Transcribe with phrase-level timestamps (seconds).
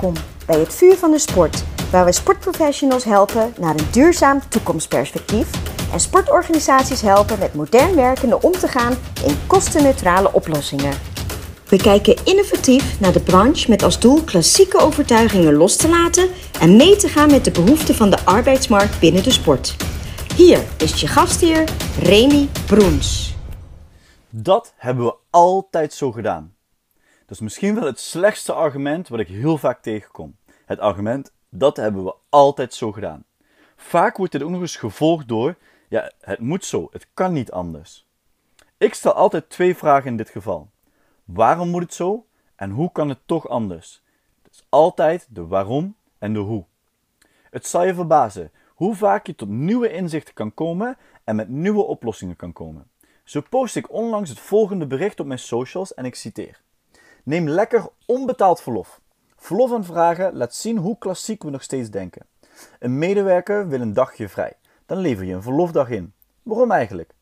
[0.00, 5.50] Welkom bij het Vuur van de Sport, waar we sportprofessionals helpen naar een duurzaam toekomstperspectief
[5.92, 8.92] en sportorganisaties helpen met modern werkende om te gaan
[9.24, 10.92] in kostenneutrale oplossingen.
[11.68, 16.28] We kijken innovatief naar de branche met als doel klassieke overtuigingen los te laten
[16.60, 19.76] en mee te gaan met de behoeften van de arbeidsmarkt binnen de sport.
[20.36, 21.64] Hier is je gastheer
[22.02, 23.34] Remy Broens.
[24.30, 26.55] Dat hebben we altijd zo gedaan.
[27.26, 30.36] Dat is misschien wel het slechtste argument wat ik heel vaak tegenkom.
[30.64, 33.24] Het argument, dat hebben we altijd zo gedaan.
[33.76, 35.56] Vaak wordt dit ook nog eens gevolgd door,
[35.88, 38.06] ja, het moet zo, het kan niet anders.
[38.78, 40.70] Ik stel altijd twee vragen in dit geval.
[41.24, 42.26] Waarom moet het zo
[42.56, 44.02] en hoe kan het toch anders?
[44.42, 46.64] Het is altijd de waarom en de hoe.
[47.50, 51.82] Het zal je verbazen hoe vaak je tot nieuwe inzichten kan komen en met nieuwe
[51.82, 52.90] oplossingen kan komen.
[53.24, 56.64] Zo post ik onlangs het volgende bericht op mijn socials en ik citeer.
[57.26, 59.00] Neem lekker onbetaald verlof.
[59.36, 62.26] Verlof aanvragen laat zien hoe klassiek we nog steeds denken.
[62.78, 64.52] Een medewerker wil een dagje vrij.
[64.86, 66.12] Dan lever je een verlofdag in.
[66.42, 67.14] Waarom eigenlijk?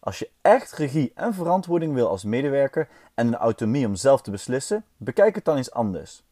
[0.00, 4.30] Als je echt regie en verantwoording wil als medewerker en de autonomie om zelf te
[4.30, 6.22] beslissen, bekijk het dan eens anders.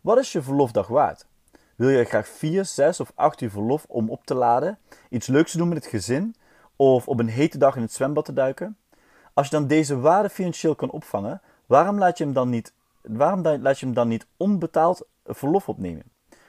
[0.00, 1.26] Wat is je verlofdag waard?
[1.76, 5.50] Wil je graag 4, 6 of 8 uur verlof om op te laden, iets leuks
[5.50, 6.34] te doen met het gezin
[6.76, 8.76] of op een hete dag in het zwembad te duiken?
[9.34, 13.42] Als je dan deze waarde financieel kan opvangen, waarom laat je hem dan niet, waarom
[13.42, 16.04] laat je hem dan niet onbetaald verlof opnemen?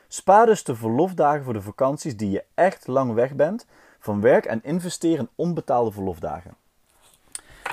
[0.08, 3.66] Spaar dus de verlofdagen voor de vakanties die je echt lang weg bent
[4.00, 6.56] van werk en investeer in onbetaalde verlofdagen.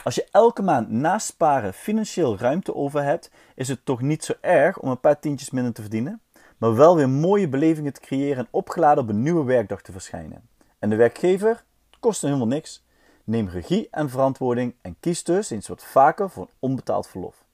[0.04, 4.32] Als je elke maand naast sparen financieel ruimte over hebt, is het toch niet zo
[4.40, 6.20] erg om een paar tientjes minder te verdienen,
[6.58, 10.48] maar wel weer mooie belevingen te creëren en opgeladen op een nieuwe werkdag te verschijnen.
[10.78, 11.64] En de werkgever
[12.00, 12.84] kost helemaal niks.
[13.30, 17.44] Neem regie en verantwoording en kies dus eens wat vaker voor onbetaald verlof.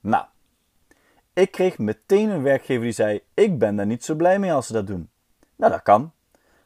[0.00, 0.24] Nou,
[1.32, 4.66] ik kreeg meteen een werkgever die zei: Ik ben daar niet zo blij mee als
[4.66, 5.08] ze dat doen.
[5.56, 6.12] Nou, dat kan.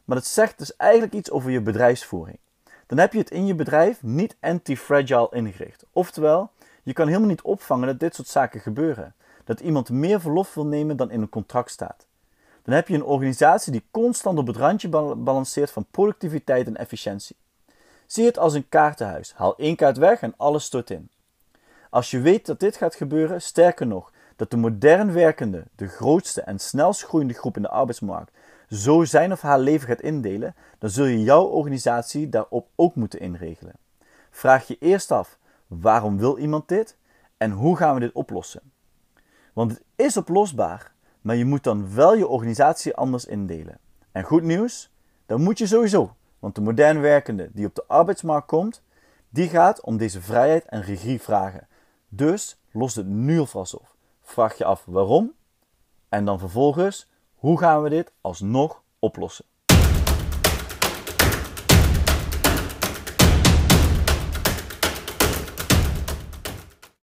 [0.04, 2.38] Maar dat zegt dus eigenlijk iets over je bedrijfsvoering.
[2.86, 5.86] Dan heb je het in je bedrijf niet anti-fragile ingericht.
[5.92, 6.50] Oftewel,
[6.82, 9.14] je kan helemaal niet opvangen dat dit soort zaken gebeuren.
[9.44, 12.06] Dat iemand meer verlof wil nemen dan in een contract staat.
[12.62, 17.36] Dan heb je een organisatie die constant op het randje balanceert van productiviteit en efficiëntie.
[18.08, 19.32] Zie het als een kaartenhuis.
[19.36, 21.10] Haal één kaart weg en alles stort in.
[21.90, 26.42] Als je weet dat dit gaat gebeuren, sterker nog, dat de modern werkende, de grootste
[26.42, 28.32] en snelst groeiende groep in de arbeidsmarkt,
[28.70, 33.20] zo zijn of haar leven gaat indelen, dan zul je jouw organisatie daarop ook moeten
[33.20, 33.74] inregelen.
[34.30, 36.96] Vraag je eerst af: waarom wil iemand dit
[37.36, 38.72] en hoe gaan we dit oplossen?
[39.52, 43.78] Want het is oplosbaar, maar je moet dan wel je organisatie anders indelen.
[44.12, 44.92] En goed nieuws,
[45.26, 48.82] dan moet je sowieso, want de modern werkende die op de arbeidsmarkt komt,
[49.28, 51.68] die gaat om deze vrijheid en regie vragen.
[52.08, 53.94] Dus los het nu alvast op.
[54.22, 55.32] Vraag je af waarom
[56.08, 59.44] en dan vervolgens hoe gaan we dit alsnog oplossen.